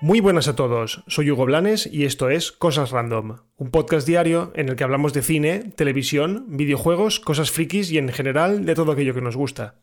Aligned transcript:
Muy 0.00 0.20
buenas 0.20 0.46
a 0.46 0.54
todos, 0.54 1.02
soy 1.08 1.28
Hugo 1.28 1.44
Blanes 1.44 1.88
y 1.92 2.04
esto 2.04 2.30
es 2.30 2.52
Cosas 2.52 2.92
Random, 2.92 3.38
un 3.56 3.70
podcast 3.72 4.06
diario 4.06 4.52
en 4.54 4.68
el 4.68 4.76
que 4.76 4.84
hablamos 4.84 5.12
de 5.12 5.22
cine, 5.22 5.72
televisión, 5.74 6.44
videojuegos, 6.56 7.18
cosas 7.18 7.50
frikis 7.50 7.90
y 7.90 7.98
en 7.98 8.08
general 8.10 8.64
de 8.64 8.76
todo 8.76 8.92
aquello 8.92 9.12
que 9.12 9.20
nos 9.20 9.36
gusta. 9.36 9.74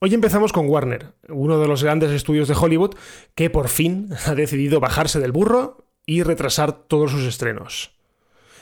Hoy 0.00 0.14
empezamos 0.14 0.52
con 0.52 0.68
Warner, 0.68 1.12
uno 1.28 1.60
de 1.60 1.68
los 1.68 1.84
grandes 1.84 2.10
estudios 2.10 2.48
de 2.48 2.54
Hollywood 2.54 2.96
que 3.36 3.50
por 3.50 3.68
fin 3.68 4.10
ha 4.26 4.34
decidido 4.34 4.80
bajarse 4.80 5.20
del 5.20 5.30
burro 5.30 5.86
y 6.04 6.24
retrasar 6.24 6.72
todos 6.72 7.12
sus 7.12 7.22
estrenos. 7.22 7.97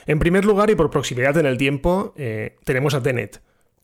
En 0.07 0.19
primer 0.19 0.45
lugar 0.45 0.69
y 0.69 0.75
por 0.75 0.89
proximidad 0.89 1.37
en 1.37 1.45
el 1.45 1.57
tiempo, 1.57 2.13
eh, 2.17 2.55
tenemos 2.63 2.93
a 2.93 3.03
Tenet, 3.03 3.41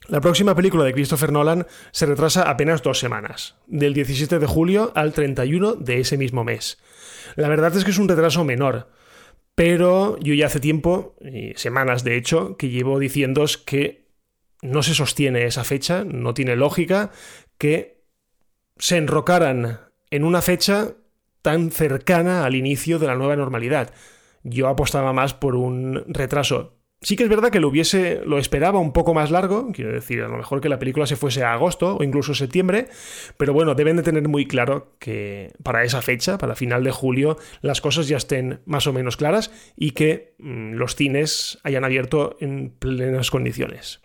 la 0.07 0.19
próxima 0.19 0.53
película 0.53 0.83
de 0.83 0.93
Christopher 0.93 1.31
Nolan 1.31 1.65
se 1.91 2.05
retrasa 2.05 2.49
apenas 2.49 2.83
dos 2.83 2.99
semanas, 2.99 3.55
del 3.67 3.93
17 3.93 4.37
de 4.37 4.45
julio 4.45 4.91
al 4.95 5.13
31 5.13 5.75
de 5.75 5.99
ese 6.01 6.17
mismo 6.17 6.43
mes. 6.43 6.77
La 7.35 7.47
verdad 7.47 7.75
es 7.75 7.85
que 7.85 7.91
es 7.91 7.97
un 7.97 8.09
retraso 8.09 8.43
menor, 8.43 8.89
pero 9.55 10.17
yo 10.19 10.33
ya 10.33 10.47
hace 10.47 10.59
tiempo, 10.59 11.15
semanas 11.55 12.03
de 12.03 12.17
hecho, 12.17 12.57
que 12.57 12.69
llevo 12.69 12.99
diciéndoos 12.99 13.57
que 13.57 14.03
no 14.61 14.83
se 14.83 14.93
sostiene 14.93 15.45
esa 15.45 15.63
fecha, 15.63 16.03
no 16.03 16.33
tiene 16.33 16.57
lógica 16.57 17.11
que 17.57 18.03
se 18.77 18.97
enrocaran 18.97 19.79
en 20.09 20.25
una 20.25 20.41
fecha 20.41 20.95
tan 21.41 21.71
cercana 21.71 22.45
al 22.45 22.55
inicio 22.55 22.99
de 22.99 23.07
la 23.07 23.15
nueva 23.15 23.37
normalidad. 23.37 23.93
Yo 24.43 24.67
apostaba 24.67 25.13
más 25.13 25.33
por 25.33 25.55
un 25.55 26.03
retraso 26.07 26.83
Sí 27.03 27.17
que 27.17 27.23
es 27.23 27.29
verdad 27.29 27.51
que 27.51 27.59
lo 27.59 27.67
hubiese, 27.67 28.21
lo 28.25 28.39
esperaba 28.39 28.79
un 28.79 28.93
poco 28.93 29.13
más 29.13 29.29
largo, 29.29 29.73
quiero 29.73 29.91
decir, 29.91 30.21
a 30.21 30.29
lo 30.29 30.37
mejor 30.37 30.61
que 30.61 30.69
la 30.69 30.79
película 30.79 31.05
se 31.05 31.17
fuese 31.17 31.43
a 31.43 31.51
agosto 31.51 31.97
o 31.97 32.03
incluso 32.03 32.33
septiembre, 32.33 32.87
pero 33.35 33.51
bueno, 33.51 33.75
deben 33.75 33.97
de 33.97 34.03
tener 34.03 34.25
muy 34.29 34.47
claro 34.47 34.95
que 34.99 35.51
para 35.63 35.83
esa 35.83 36.01
fecha, 36.01 36.37
para 36.37 36.55
final 36.55 36.81
de 36.85 36.91
julio, 36.91 37.37
las 37.59 37.81
cosas 37.81 38.07
ya 38.07 38.15
estén 38.15 38.61
más 38.65 38.87
o 38.87 38.93
menos 38.93 39.17
claras 39.17 39.51
y 39.75 39.91
que 39.91 40.35
mm, 40.39 40.75
los 40.75 40.95
cines 40.95 41.59
hayan 41.63 41.83
abierto 41.83 42.37
en 42.39 42.69
plenas 42.69 43.31
condiciones. 43.31 44.02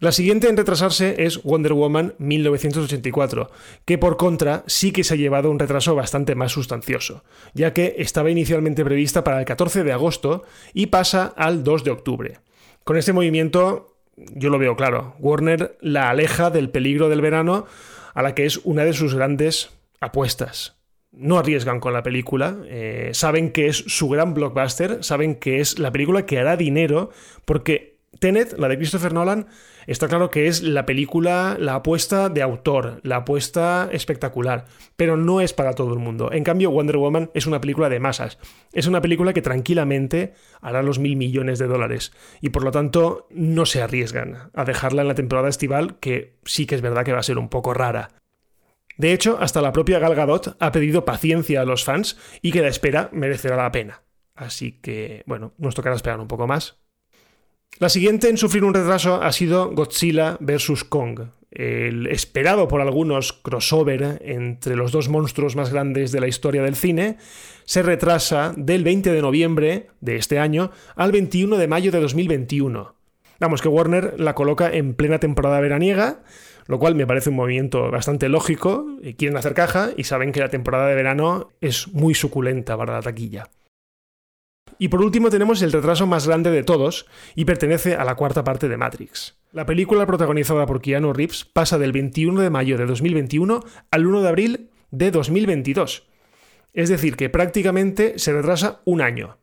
La 0.00 0.10
siguiente 0.10 0.48
en 0.48 0.56
retrasarse 0.56 1.24
es 1.24 1.42
Wonder 1.44 1.72
Woman 1.72 2.14
1984, 2.18 3.50
que 3.84 3.96
por 3.96 4.16
contra 4.16 4.64
sí 4.66 4.90
que 4.90 5.04
se 5.04 5.14
ha 5.14 5.16
llevado 5.16 5.50
un 5.50 5.58
retraso 5.58 5.94
bastante 5.94 6.34
más 6.34 6.50
sustancioso, 6.50 7.22
ya 7.54 7.72
que 7.72 7.94
estaba 7.98 8.30
inicialmente 8.30 8.84
prevista 8.84 9.22
para 9.22 9.38
el 9.38 9.44
14 9.44 9.84
de 9.84 9.92
agosto 9.92 10.42
y 10.72 10.86
pasa 10.86 11.32
al 11.36 11.62
2 11.62 11.84
de 11.84 11.90
octubre. 11.92 12.38
Con 12.82 12.96
este 12.96 13.12
movimiento 13.12 13.94
yo 14.16 14.50
lo 14.50 14.58
veo 14.58 14.76
claro, 14.76 15.14
Warner 15.20 15.76
la 15.80 16.10
aleja 16.10 16.50
del 16.50 16.70
peligro 16.70 17.08
del 17.08 17.20
verano 17.20 17.66
a 18.14 18.22
la 18.22 18.34
que 18.34 18.46
es 18.46 18.58
una 18.64 18.84
de 18.84 18.92
sus 18.92 19.14
grandes 19.14 19.70
apuestas. 20.00 20.76
No 21.12 21.38
arriesgan 21.38 21.78
con 21.78 21.92
la 21.92 22.02
película, 22.02 22.58
eh, 22.66 23.10
saben 23.12 23.52
que 23.52 23.68
es 23.68 23.76
su 23.86 24.08
gran 24.08 24.34
blockbuster, 24.34 25.04
saben 25.04 25.36
que 25.36 25.60
es 25.60 25.78
la 25.78 25.92
película 25.92 26.26
que 26.26 26.38
hará 26.38 26.56
dinero 26.56 27.10
porque 27.44 27.93
Tenet, 28.18 28.58
la 28.58 28.68
de 28.68 28.76
Christopher 28.76 29.12
Nolan, 29.12 29.46
está 29.86 30.08
claro 30.08 30.30
que 30.30 30.46
es 30.46 30.62
la 30.62 30.86
película, 30.86 31.56
la 31.58 31.76
apuesta 31.76 32.28
de 32.28 32.42
autor, 32.42 33.00
la 33.02 33.16
apuesta 33.16 33.88
espectacular, 33.92 34.66
pero 34.96 35.16
no 35.16 35.40
es 35.40 35.52
para 35.52 35.74
todo 35.74 35.92
el 35.92 35.98
mundo. 35.98 36.30
En 36.32 36.44
cambio, 36.44 36.70
Wonder 36.70 36.96
Woman 36.96 37.30
es 37.34 37.46
una 37.46 37.60
película 37.60 37.88
de 37.88 38.00
masas. 38.00 38.38
Es 38.72 38.86
una 38.86 39.00
película 39.00 39.32
que 39.32 39.42
tranquilamente 39.42 40.34
hará 40.60 40.82
los 40.82 40.98
mil 40.98 41.16
millones 41.16 41.58
de 41.58 41.66
dólares 41.66 42.12
y 42.40 42.50
por 42.50 42.64
lo 42.64 42.70
tanto 42.70 43.26
no 43.30 43.66
se 43.66 43.82
arriesgan 43.82 44.50
a 44.54 44.64
dejarla 44.64 45.02
en 45.02 45.08
la 45.08 45.14
temporada 45.14 45.48
estival, 45.48 45.98
que 45.98 46.36
sí 46.44 46.66
que 46.66 46.74
es 46.74 46.82
verdad 46.82 47.04
que 47.04 47.12
va 47.12 47.20
a 47.20 47.24
ser 47.24 47.38
un 47.38 47.48
poco 47.48 47.74
rara. 47.74 48.10
De 48.96 49.12
hecho, 49.12 49.38
hasta 49.40 49.60
la 49.60 49.72
propia 49.72 49.98
Gal 49.98 50.14
Gadot 50.14 50.56
ha 50.60 50.72
pedido 50.72 51.04
paciencia 51.04 51.60
a 51.60 51.64
los 51.64 51.84
fans 51.84 52.16
y 52.42 52.52
que 52.52 52.62
la 52.62 52.68
espera 52.68 53.10
merecerá 53.12 53.56
la 53.56 53.72
pena. 53.72 54.02
Así 54.34 54.72
que, 54.80 55.22
bueno, 55.26 55.52
nos 55.58 55.74
tocará 55.74 55.96
esperar 55.96 56.20
un 56.20 56.28
poco 56.28 56.46
más. 56.46 56.83
La 57.80 57.88
siguiente 57.88 58.28
en 58.28 58.36
sufrir 58.36 58.62
un 58.62 58.72
retraso 58.72 59.20
ha 59.20 59.32
sido 59.32 59.72
Godzilla 59.72 60.36
vs. 60.38 60.84
Kong, 60.84 61.22
el 61.50 62.06
esperado 62.06 62.68
por 62.68 62.80
algunos 62.80 63.32
crossover 63.32 64.22
entre 64.24 64.76
los 64.76 64.92
dos 64.92 65.08
monstruos 65.08 65.56
más 65.56 65.72
grandes 65.72 66.12
de 66.12 66.20
la 66.20 66.28
historia 66.28 66.62
del 66.62 66.76
cine, 66.76 67.16
se 67.64 67.82
retrasa 67.82 68.54
del 68.56 68.84
20 68.84 69.10
de 69.10 69.20
noviembre 69.20 69.88
de 70.00 70.14
este 70.14 70.38
año 70.38 70.70
al 70.94 71.10
21 71.10 71.56
de 71.56 71.66
mayo 71.66 71.90
de 71.90 72.00
2021. 72.00 72.94
Vamos, 73.40 73.60
que 73.60 73.68
Warner 73.68 74.20
la 74.20 74.36
coloca 74.36 74.72
en 74.72 74.94
plena 74.94 75.18
temporada 75.18 75.58
veraniega, 75.58 76.22
lo 76.66 76.78
cual 76.78 76.94
me 76.94 77.08
parece 77.08 77.30
un 77.30 77.36
movimiento 77.36 77.90
bastante 77.90 78.28
lógico. 78.28 78.86
Quieren 79.18 79.36
hacer 79.36 79.54
caja 79.54 79.90
y 79.96 80.04
saben 80.04 80.30
que 80.30 80.38
la 80.38 80.48
temporada 80.48 80.86
de 80.86 80.94
verano 80.94 81.50
es 81.60 81.88
muy 81.88 82.14
suculenta 82.14 82.76
para 82.76 82.94
la 82.94 83.02
taquilla. 83.02 83.48
Y 84.78 84.88
por 84.88 85.02
último 85.02 85.30
tenemos 85.30 85.62
el 85.62 85.72
retraso 85.72 86.06
más 86.06 86.26
grande 86.26 86.50
de 86.50 86.62
todos 86.62 87.06
y 87.34 87.44
pertenece 87.44 87.94
a 87.94 88.04
la 88.04 88.14
cuarta 88.14 88.44
parte 88.44 88.68
de 88.68 88.76
Matrix. 88.76 89.36
La 89.52 89.66
película 89.66 90.06
protagonizada 90.06 90.66
por 90.66 90.80
Keanu 90.80 91.12
Reeves 91.12 91.44
pasa 91.44 91.78
del 91.78 91.92
21 91.92 92.40
de 92.40 92.50
mayo 92.50 92.76
de 92.76 92.86
2021 92.86 93.62
al 93.90 94.06
1 94.06 94.22
de 94.22 94.28
abril 94.28 94.70
de 94.90 95.10
2022. 95.10 96.08
Es 96.72 96.88
decir, 96.88 97.16
que 97.16 97.30
prácticamente 97.30 98.18
se 98.18 98.32
retrasa 98.32 98.80
un 98.84 99.00
año. 99.00 99.38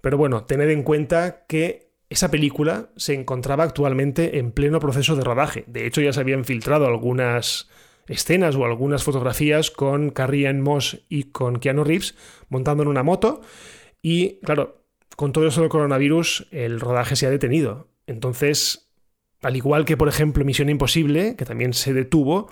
Pero 0.00 0.16
bueno, 0.16 0.44
tened 0.44 0.70
en 0.70 0.82
cuenta 0.82 1.44
que 1.46 1.90
esa 2.08 2.30
película 2.30 2.90
se 2.96 3.14
encontraba 3.14 3.64
actualmente 3.64 4.38
en 4.38 4.52
pleno 4.52 4.80
proceso 4.80 5.16
de 5.16 5.24
rodaje. 5.24 5.64
De 5.66 5.86
hecho, 5.86 6.00
ya 6.00 6.12
se 6.12 6.20
habían 6.20 6.44
filtrado 6.44 6.86
algunas 6.86 7.68
escenas 8.06 8.56
o 8.56 8.64
algunas 8.64 9.04
fotografías 9.04 9.70
con 9.70 10.10
Carrie 10.10 10.52
Moss 10.54 11.04
y 11.08 11.24
con 11.24 11.60
Keanu 11.60 11.84
Reeves 11.84 12.16
montando 12.48 12.82
en 12.82 12.88
una 12.88 13.04
moto 13.04 13.40
y 14.02 14.40
claro, 14.40 14.84
con 15.16 15.32
todo 15.32 15.46
eso 15.46 15.60
del 15.60 15.70
coronavirus, 15.70 16.48
el 16.50 16.80
rodaje 16.80 17.16
se 17.16 17.26
ha 17.26 17.30
detenido. 17.30 17.88
Entonces, 18.06 18.90
al 19.42 19.56
igual 19.56 19.84
que, 19.84 19.96
por 19.96 20.08
ejemplo, 20.08 20.44
Misión 20.44 20.68
Imposible, 20.68 21.36
que 21.36 21.44
también 21.44 21.74
se 21.74 21.92
detuvo, 21.92 22.48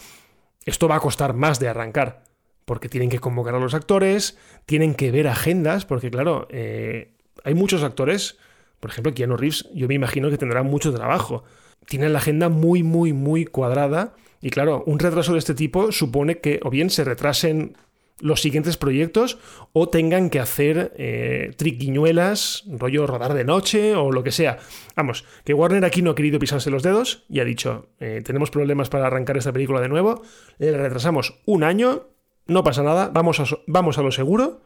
esto 0.64 0.88
va 0.88 0.96
a 0.96 1.00
costar 1.00 1.34
más 1.34 1.60
de 1.60 1.68
arrancar. 1.68 2.24
Porque 2.64 2.88
tienen 2.88 3.08
que 3.08 3.18
convocar 3.18 3.54
a 3.54 3.58
los 3.58 3.72
actores, 3.72 4.36
tienen 4.66 4.94
que 4.94 5.10
ver 5.10 5.28
agendas, 5.28 5.86
porque 5.86 6.10
claro, 6.10 6.46
eh, 6.50 7.16
hay 7.44 7.54
muchos 7.54 7.82
actores, 7.82 8.36
por 8.80 8.90
ejemplo, 8.90 9.14
Keanu 9.14 9.36
Reeves, 9.36 9.66
yo 9.74 9.88
me 9.88 9.94
imagino 9.94 10.28
que 10.28 10.36
tendrá 10.36 10.62
mucho 10.62 10.92
trabajo. 10.92 11.44
Tienen 11.86 12.12
la 12.12 12.18
agenda 12.18 12.50
muy, 12.50 12.82
muy, 12.82 13.14
muy 13.14 13.46
cuadrada. 13.46 14.14
Y 14.42 14.50
claro, 14.50 14.84
un 14.86 14.98
retraso 14.98 15.32
de 15.32 15.38
este 15.38 15.54
tipo 15.54 15.90
supone 15.90 16.38
que 16.38 16.60
o 16.62 16.70
bien 16.70 16.90
se 16.90 17.04
retrasen 17.04 17.76
los 18.20 18.40
siguientes 18.40 18.76
proyectos 18.76 19.38
o 19.72 19.88
tengan 19.88 20.30
que 20.30 20.40
hacer 20.40 20.92
eh, 20.96 21.52
triquiñuelas, 21.56 22.64
rollo 22.68 23.06
rodar 23.06 23.34
de 23.34 23.44
noche 23.44 23.94
o 23.94 24.10
lo 24.10 24.22
que 24.22 24.32
sea. 24.32 24.58
Vamos, 24.96 25.24
que 25.44 25.54
Warner 25.54 25.84
aquí 25.84 26.02
no 26.02 26.10
ha 26.10 26.14
querido 26.14 26.38
pisarse 26.38 26.70
los 26.70 26.82
dedos 26.82 27.24
y 27.28 27.40
ha 27.40 27.44
dicho, 27.44 27.90
eh, 28.00 28.22
tenemos 28.24 28.50
problemas 28.50 28.88
para 28.88 29.06
arrancar 29.06 29.36
esta 29.36 29.52
película 29.52 29.80
de 29.80 29.88
nuevo, 29.88 30.22
le 30.58 30.76
retrasamos 30.76 31.40
un 31.46 31.64
año, 31.64 32.08
no 32.46 32.64
pasa 32.64 32.82
nada, 32.82 33.10
vamos 33.12 33.40
a, 33.40 33.44
vamos 33.66 33.98
a 33.98 34.02
lo 34.02 34.10
seguro 34.10 34.62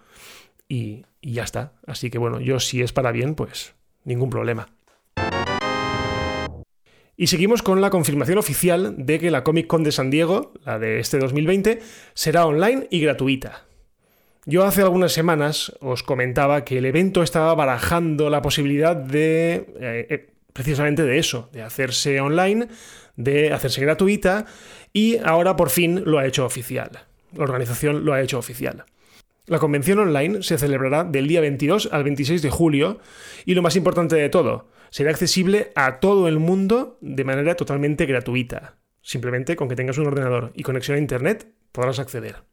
y, 0.69 1.05
y 1.21 1.33
ya 1.35 1.45
está. 1.45 1.75
Así 1.87 2.11
que 2.11 2.19
bueno, 2.19 2.41
yo 2.41 2.61
si 2.61 2.83
es 2.83 2.93
para 2.93 3.13
bien, 3.13 3.35
pues 3.35 3.75
ningún 4.05 4.31
problema. 4.31 4.69
Y 7.23 7.29
seguimos 7.29 7.63
con 7.63 7.81
la 7.81 7.91
confirmación 7.91 8.39
oficial 8.39 8.97
de 8.99 9.21
que 9.21 9.31
la 9.31 9.45
Comic 9.45 9.69
Con 9.69 9.85
de 9.85 9.93
San 9.93 10.11
Diego, 10.11 10.51
la 10.65 10.81
de 10.81 10.99
este 10.99 11.21
2020, 11.21 11.79
será 12.15 12.47
online 12.47 12.89
y 12.91 12.99
gratuita. 12.99 13.65
Yo 14.45 14.65
hace 14.65 14.83
algunas 14.83 15.13
semanas 15.13 15.73
os 15.79 16.03
comentaba 16.03 16.65
que 16.65 16.79
el 16.79 16.85
evento 16.85 17.23
estaba 17.23 17.55
barajando 17.55 18.29
la 18.29 18.43
posibilidad 18.43 18.97
de, 18.97 19.53
eh, 19.55 20.07
eh, 20.11 20.31
precisamente 20.53 21.05
de 21.05 21.21
eso, 21.21 21.49
de 21.53 21.63
hacerse 21.63 22.21
online, 22.21 22.67
de 23.15 23.53
hacerse 23.53 23.83
gratuita, 23.83 24.47
y 24.93 25.19
ahora 25.19 25.55
por 25.55 25.71
fin 25.71 26.03
lo 26.05 26.19
ha 26.19 26.27
hecho 26.27 26.45
oficial. 26.45 26.91
La 27.37 27.45
organización 27.45 28.05
lo 28.05 28.15
ha 28.15 28.21
hecho 28.21 28.37
oficial. 28.37 28.85
La 29.47 29.61
convención 29.61 30.01
online 30.01 30.43
se 30.43 30.59
celebrará 30.59 31.05
del 31.05 31.29
día 31.29 31.41
22 31.41 31.89
al 31.93 32.03
26 32.03 32.43
de 32.43 32.51
julio 32.51 32.99
y 33.45 33.55
lo 33.55 33.63
más 33.63 33.77
importante 33.77 34.17
de 34.17 34.29
todo, 34.29 34.67
será 34.93 35.11
accesible 35.11 35.73
a 35.75 36.01
todo 36.01 36.29
el 36.29 36.39
mundo 36.39 36.99
de 37.01 37.25
manera 37.25 37.57
totalmente 37.57 38.05
gratuita. 38.05 38.77
Simplemente 39.01 39.57
con 39.57 39.69
que 39.69 39.75
tengas 39.75 39.97
un 39.97 40.07
ordenador 40.07 40.53
y 40.55 40.63
conexión 40.63 40.97
a 40.97 41.01
Internet 41.01 41.49
podrás 41.73 41.99
acceder. 41.99 42.45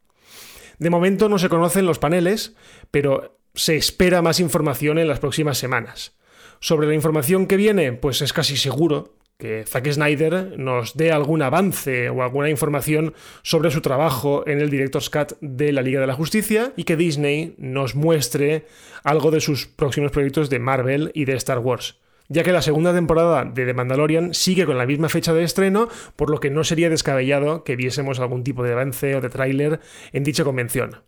De 0.78 0.88
momento 0.88 1.28
no 1.28 1.38
se 1.38 1.50
conocen 1.50 1.84
los 1.84 1.98
paneles, 1.98 2.56
pero 2.90 3.38
se 3.54 3.76
espera 3.76 4.22
más 4.22 4.40
información 4.40 4.98
en 4.98 5.06
las 5.06 5.20
próximas 5.20 5.58
semanas. 5.58 6.16
Sobre 6.60 6.86
la 6.88 6.94
información 6.94 7.46
que 7.46 7.56
viene, 7.56 7.92
pues 7.92 8.22
es 8.22 8.32
casi 8.32 8.56
seguro 8.56 9.18
que 9.36 9.64
Zack 9.66 9.92
Snyder 9.92 10.58
nos 10.58 10.96
dé 10.96 11.12
algún 11.12 11.42
avance 11.42 12.08
o 12.08 12.22
alguna 12.22 12.48
información 12.48 13.12
sobre 13.42 13.70
su 13.70 13.82
trabajo 13.82 14.46
en 14.46 14.60
el 14.60 14.70
Director's 14.70 15.10
Cut 15.10 15.32
de 15.42 15.72
la 15.72 15.82
Liga 15.82 16.00
de 16.00 16.06
la 16.06 16.14
Justicia 16.14 16.72
y 16.74 16.84
que 16.84 16.96
Disney 16.96 17.54
nos 17.58 17.94
muestre 17.94 18.64
algo 19.04 19.30
de 19.30 19.40
sus 19.40 19.66
próximos 19.66 20.10
proyectos 20.10 20.48
de 20.48 20.58
Marvel 20.58 21.10
y 21.14 21.26
de 21.26 21.34
Star 21.34 21.58
Wars. 21.58 22.00
Ya 22.30 22.44
que 22.44 22.52
la 22.52 22.62
segunda 22.62 22.94
temporada 22.94 23.44
de 23.44 23.66
The 23.66 23.74
Mandalorian 23.74 24.32
sigue 24.32 24.64
con 24.64 24.78
la 24.78 24.86
misma 24.86 25.08
fecha 25.08 25.34
de 25.34 25.42
estreno, 25.42 25.88
por 26.16 26.30
lo 26.30 26.38
que 26.38 26.48
no 26.48 26.64
sería 26.64 26.88
descabellado 26.88 27.64
que 27.64 27.76
viésemos 27.76 28.20
algún 28.20 28.44
tipo 28.44 28.62
de 28.62 28.72
avance 28.72 29.16
o 29.16 29.20
de 29.20 29.28
tráiler 29.28 29.80
en 30.12 30.24
dicha 30.24 30.44
convención. 30.44 31.02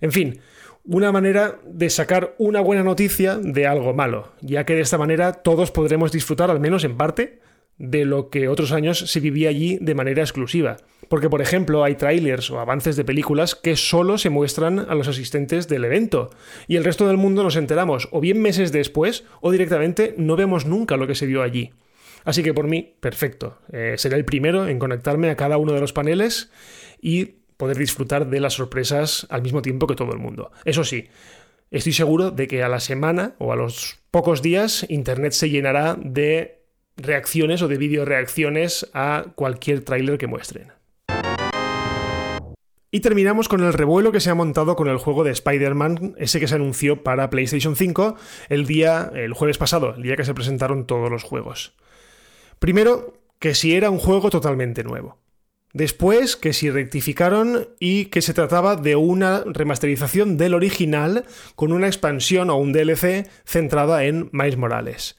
En 0.00 0.12
fin, 0.12 0.40
una 0.84 1.12
manera 1.12 1.60
de 1.64 1.90
sacar 1.90 2.34
una 2.38 2.60
buena 2.60 2.82
noticia 2.82 3.36
de 3.36 3.66
algo 3.66 3.92
malo, 3.92 4.32
ya 4.40 4.64
que 4.64 4.74
de 4.74 4.80
esta 4.80 4.98
manera 4.98 5.32
todos 5.34 5.70
podremos 5.70 6.10
disfrutar, 6.10 6.50
al 6.50 6.58
menos 6.58 6.84
en 6.84 6.96
parte, 6.96 7.40
de 7.78 8.04
lo 8.04 8.30
que 8.30 8.48
otros 8.48 8.72
años 8.72 8.98
se 8.98 9.20
vivía 9.20 9.48
allí 9.48 9.78
de 9.80 9.94
manera 9.94 10.22
exclusiva. 10.22 10.76
Porque, 11.08 11.28
por 11.28 11.42
ejemplo, 11.42 11.84
hay 11.84 11.96
trailers 11.96 12.50
o 12.50 12.60
avances 12.60 12.96
de 12.96 13.04
películas 13.04 13.54
que 13.54 13.76
solo 13.76 14.18
se 14.18 14.30
muestran 14.30 14.78
a 14.78 14.94
los 14.94 15.08
asistentes 15.08 15.68
del 15.68 15.84
evento, 15.84 16.30
y 16.68 16.76
el 16.76 16.84
resto 16.84 17.06
del 17.06 17.16
mundo 17.16 17.42
nos 17.42 17.56
enteramos 17.56 18.08
o 18.12 18.20
bien 18.20 18.40
meses 18.40 18.72
después 18.72 19.24
o 19.40 19.50
directamente 19.50 20.14
no 20.16 20.36
vemos 20.36 20.64
nunca 20.64 20.96
lo 20.96 21.06
que 21.06 21.14
se 21.14 21.26
vio 21.26 21.42
allí. 21.42 21.72
Así 22.24 22.42
que 22.42 22.54
por 22.54 22.68
mí, 22.68 22.94
perfecto. 23.00 23.58
Eh, 23.72 23.94
seré 23.98 24.16
el 24.16 24.24
primero 24.24 24.68
en 24.68 24.78
conectarme 24.78 25.30
a 25.30 25.36
cada 25.36 25.58
uno 25.58 25.72
de 25.72 25.80
los 25.80 25.92
paneles 25.92 26.50
y 27.00 27.36
poder 27.56 27.76
disfrutar 27.76 28.28
de 28.28 28.40
las 28.40 28.54
sorpresas 28.54 29.26
al 29.30 29.42
mismo 29.42 29.62
tiempo 29.62 29.86
que 29.86 29.94
todo 29.94 30.12
el 30.12 30.18
mundo. 30.18 30.50
Eso 30.64 30.84
sí, 30.84 31.08
estoy 31.70 31.92
seguro 31.92 32.30
de 32.30 32.46
que 32.46 32.62
a 32.62 32.68
la 32.68 32.80
semana 32.80 33.34
o 33.38 33.52
a 33.52 33.56
los 33.56 34.00
pocos 34.10 34.42
días 34.42 34.86
Internet 34.88 35.32
se 35.32 35.50
llenará 35.50 35.96
de 36.00 36.61
reacciones 36.96 37.62
o 37.62 37.68
de 37.68 37.76
video 37.76 38.04
reacciones 38.04 38.90
a 38.94 39.26
cualquier 39.34 39.82
tráiler 39.82 40.18
que 40.18 40.26
muestren. 40.26 40.72
Y 42.94 43.00
terminamos 43.00 43.48
con 43.48 43.64
el 43.64 43.72
revuelo 43.72 44.12
que 44.12 44.20
se 44.20 44.28
ha 44.28 44.34
montado 44.34 44.76
con 44.76 44.86
el 44.86 44.98
juego 44.98 45.24
de 45.24 45.30
Spider-Man, 45.30 46.14
ese 46.18 46.40
que 46.40 46.46
se 46.46 46.56
anunció 46.56 47.02
para 47.02 47.30
PlayStation 47.30 47.74
5 47.74 48.16
el 48.50 48.66
día 48.66 49.10
el 49.14 49.32
jueves 49.32 49.56
pasado, 49.56 49.94
el 49.94 50.02
día 50.02 50.14
que 50.14 50.26
se 50.26 50.34
presentaron 50.34 50.86
todos 50.86 51.10
los 51.10 51.22
juegos. 51.22 51.74
Primero, 52.58 53.14
que 53.38 53.54
si 53.54 53.74
era 53.74 53.88
un 53.88 53.98
juego 53.98 54.28
totalmente 54.28 54.84
nuevo. 54.84 55.18
Después, 55.72 56.36
que 56.36 56.52
si 56.52 56.68
rectificaron 56.68 57.70
y 57.80 58.06
que 58.06 58.20
se 58.20 58.34
trataba 58.34 58.76
de 58.76 58.94
una 58.94 59.42
remasterización 59.46 60.36
del 60.36 60.52
original 60.52 61.24
con 61.56 61.72
una 61.72 61.86
expansión 61.86 62.50
o 62.50 62.56
un 62.56 62.74
DLC 62.74 63.26
centrada 63.46 64.04
en 64.04 64.28
Miles 64.32 64.58
Morales. 64.58 65.16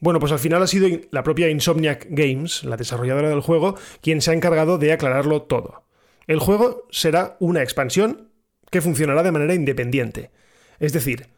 Bueno, 0.00 0.20
pues 0.20 0.32
al 0.32 0.38
final 0.38 0.62
ha 0.62 0.66
sido 0.66 0.88
la 1.10 1.22
propia 1.22 1.48
Insomniac 1.48 2.06
Games, 2.10 2.64
la 2.64 2.76
desarrolladora 2.76 3.30
del 3.30 3.40
juego, 3.40 3.76
quien 4.00 4.20
se 4.20 4.30
ha 4.30 4.34
encargado 4.34 4.78
de 4.78 4.92
aclararlo 4.92 5.42
todo. 5.42 5.84
El 6.26 6.38
juego 6.38 6.86
será 6.90 7.36
una 7.40 7.62
expansión 7.62 8.30
que 8.70 8.80
funcionará 8.80 9.22
de 9.22 9.32
manera 9.32 9.54
independiente. 9.54 10.30
Es 10.78 10.92
decir, 10.92 11.30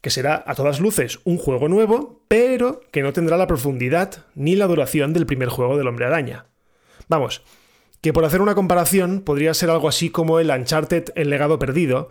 que 0.00 0.10
será 0.10 0.44
a 0.46 0.54
todas 0.54 0.80
luces 0.80 1.18
un 1.24 1.38
juego 1.38 1.68
nuevo, 1.68 2.22
pero 2.28 2.80
que 2.92 3.02
no 3.02 3.12
tendrá 3.12 3.36
la 3.36 3.46
profundidad 3.46 4.26
ni 4.34 4.54
la 4.54 4.66
duración 4.66 5.12
del 5.12 5.26
primer 5.26 5.48
juego 5.48 5.76
del 5.76 5.88
hombre 5.88 6.06
araña. 6.06 6.46
Vamos, 7.08 7.42
que 8.00 8.12
por 8.12 8.24
hacer 8.24 8.40
una 8.40 8.54
comparación 8.54 9.22
podría 9.22 9.54
ser 9.54 9.70
algo 9.70 9.88
así 9.88 10.10
como 10.10 10.38
el 10.38 10.50
Uncharted 10.50 11.06
El 11.16 11.30
legado 11.30 11.58
perdido, 11.58 12.10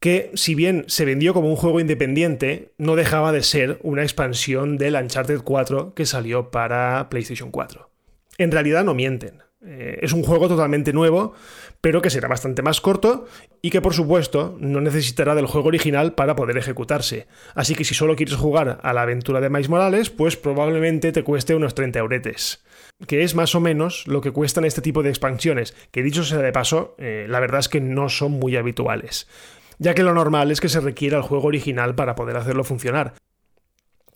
que 0.00 0.30
si 0.34 0.54
bien 0.54 0.84
se 0.88 1.04
vendió 1.04 1.34
como 1.34 1.48
un 1.48 1.56
juego 1.56 1.80
independiente, 1.80 2.72
no 2.78 2.96
dejaba 2.96 3.32
de 3.32 3.42
ser 3.42 3.78
una 3.82 4.02
expansión 4.02 4.78
del 4.78 4.94
Uncharted 4.94 5.40
4 5.42 5.94
que 5.94 6.06
salió 6.06 6.50
para 6.50 7.08
PlayStation 7.08 7.50
4. 7.50 7.90
En 8.38 8.52
realidad 8.52 8.84
no 8.84 8.94
mienten. 8.94 9.42
Eh, 9.66 9.98
es 10.02 10.12
un 10.12 10.22
juego 10.22 10.46
totalmente 10.46 10.92
nuevo, 10.92 11.34
pero 11.80 12.00
que 12.00 12.10
será 12.10 12.28
bastante 12.28 12.62
más 12.62 12.80
corto 12.80 13.26
y 13.60 13.70
que 13.70 13.80
por 13.80 13.92
supuesto 13.92 14.56
no 14.60 14.80
necesitará 14.80 15.34
del 15.34 15.46
juego 15.46 15.66
original 15.66 16.14
para 16.14 16.36
poder 16.36 16.56
ejecutarse. 16.58 17.26
Así 17.54 17.74
que 17.74 17.84
si 17.84 17.94
solo 17.94 18.14
quieres 18.14 18.36
jugar 18.36 18.78
a 18.80 18.92
la 18.92 19.02
aventura 19.02 19.40
de 19.40 19.50
Miles 19.50 19.68
Morales, 19.68 20.10
pues 20.10 20.36
probablemente 20.36 21.10
te 21.10 21.24
cueste 21.24 21.56
unos 21.56 21.74
30 21.74 21.98
euretes. 21.98 22.62
Que 23.08 23.24
es 23.24 23.34
más 23.34 23.56
o 23.56 23.60
menos 23.60 24.06
lo 24.06 24.20
que 24.20 24.30
cuestan 24.30 24.64
este 24.64 24.80
tipo 24.80 25.02
de 25.02 25.10
expansiones, 25.10 25.74
que 25.90 26.04
dicho 26.04 26.22
sea 26.22 26.38
de 26.38 26.52
paso, 26.52 26.94
eh, 26.98 27.26
la 27.28 27.40
verdad 27.40 27.60
es 27.60 27.68
que 27.68 27.80
no 27.80 28.08
son 28.08 28.32
muy 28.32 28.56
habituales 28.56 29.26
ya 29.78 29.94
que 29.94 30.02
lo 30.02 30.14
normal 30.14 30.50
es 30.50 30.60
que 30.60 30.68
se 30.68 30.80
requiera 30.80 31.16
el 31.16 31.22
juego 31.22 31.48
original 31.48 31.94
para 31.94 32.14
poder 32.14 32.36
hacerlo 32.36 32.64
funcionar. 32.64 33.14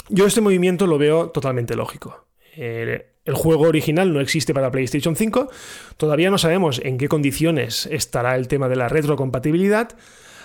Yo 0.08 0.26
este 0.26 0.40
movimiento 0.40 0.86
lo 0.86 0.98
veo 0.98 1.30
totalmente 1.30 1.76
lógico. 1.76 2.26
El 2.54 3.34
juego 3.34 3.68
original 3.68 4.12
no 4.12 4.20
existe 4.20 4.52
para 4.52 4.70
PlayStation 4.70 5.16
5, 5.16 5.48
todavía 5.96 6.30
no 6.30 6.38
sabemos 6.38 6.80
en 6.84 6.98
qué 6.98 7.08
condiciones 7.08 7.86
estará 7.86 8.36
el 8.36 8.48
tema 8.48 8.68
de 8.68 8.76
la 8.76 8.88
retrocompatibilidad, 8.88 9.96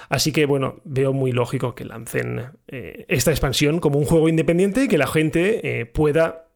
así 0.09 0.31
que 0.31 0.45
bueno, 0.45 0.79
veo 0.85 1.11
muy 1.11 1.31
lógico 1.31 1.73
que 1.73 1.85
lancen 1.85 2.51
eh, 2.67 3.05
esta 3.09 3.31
expansión 3.31 3.79
como 3.79 3.97
un 3.97 4.05
juego 4.05 4.29
independiente 4.29 4.83
y 4.83 4.87
que 4.87 4.99
la 4.99 5.07
gente 5.07 5.81
eh, 5.81 5.85
pueda 5.85 6.49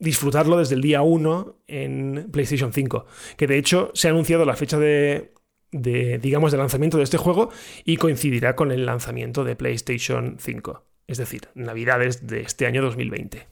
disfrutarlo 0.00 0.58
desde 0.58 0.74
el 0.74 0.82
día 0.82 1.02
1 1.02 1.56
en 1.68 2.28
PlayStation 2.32 2.72
5, 2.72 3.06
que 3.36 3.46
de 3.46 3.58
hecho 3.58 3.90
se 3.94 4.08
ha 4.08 4.10
anunciado 4.10 4.44
la 4.44 4.56
fecha 4.56 4.78
de, 4.78 5.32
de, 5.72 6.18
digamos, 6.18 6.52
de 6.52 6.58
lanzamiento 6.58 6.98
de 6.98 7.04
este 7.04 7.18
juego 7.18 7.50
y 7.84 7.96
coincidirá 7.96 8.56
con 8.56 8.72
el 8.72 8.86
lanzamiento 8.86 9.44
de 9.44 9.56
PlayStation 9.56 10.36
5, 10.38 10.84
es 11.06 11.18
decir, 11.18 11.48
Navidades 11.54 12.26
de 12.26 12.40
este 12.40 12.66
año 12.66 12.82
2020. 12.82 13.46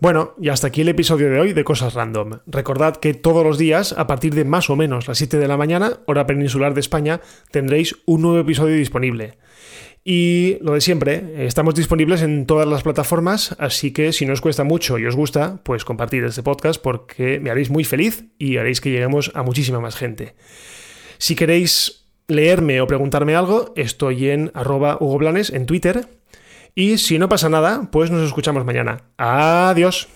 Bueno, 0.00 0.32
y 0.40 0.48
hasta 0.48 0.68
aquí 0.68 0.80
el 0.80 0.88
episodio 0.88 1.28
de 1.28 1.38
hoy 1.38 1.52
de 1.52 1.62
Cosas 1.62 1.92
Random. 1.92 2.40
Recordad 2.46 2.96
que 2.96 3.12
todos 3.12 3.44
los 3.44 3.58
días, 3.58 3.92
a 3.92 4.06
partir 4.06 4.34
de 4.34 4.46
más 4.46 4.70
o 4.70 4.76
menos 4.76 5.08
las 5.08 5.18
7 5.18 5.38
de 5.38 5.46
la 5.46 5.58
mañana, 5.58 5.98
hora 6.06 6.26
peninsular 6.26 6.72
de 6.72 6.80
España, 6.80 7.20
tendréis 7.50 7.96
un 8.06 8.22
nuevo 8.22 8.38
episodio 8.38 8.76
disponible. 8.76 9.36
Y 10.02 10.56
lo 10.62 10.74
de 10.74 10.80
siempre, 10.80 11.46
estamos 11.46 11.74
disponibles 11.74 12.22
en 12.22 12.46
todas 12.46 12.66
las 12.66 12.82
plataformas, 12.82 13.54
así 13.58 13.92
que 13.92 14.12
si 14.12 14.24
no 14.24 14.32
os 14.32 14.40
cuesta 14.40 14.64
mucho 14.64 14.98
y 14.98 15.06
os 15.06 15.14
gusta, 15.14 15.60
pues 15.62 15.84
compartid 15.84 16.24
este 16.24 16.42
podcast 16.42 16.80
porque 16.80 17.38
me 17.38 17.50
haréis 17.50 17.68
muy 17.68 17.84
feliz 17.84 18.24
y 18.38 18.56
haréis 18.56 18.80
que 18.80 18.90
lleguemos 18.90 19.30
a 19.34 19.42
muchísima 19.42 19.78
más 19.78 19.96
gente. 19.96 20.34
Si 21.18 21.34
queréis 21.34 22.06
leerme 22.28 22.80
o 22.80 22.86
preguntarme 22.86 23.34
algo, 23.34 23.74
estoy 23.76 24.30
en 24.30 24.50
arroba 24.54 24.98
en 25.00 25.66
Twitter. 25.66 26.08
Y 26.74 26.98
si 26.98 27.18
no 27.18 27.28
pasa 27.28 27.48
nada, 27.48 27.90
pues 27.90 28.10
nos 28.10 28.26
escuchamos 28.26 28.64
mañana. 28.64 29.02
Adiós. 29.18 30.08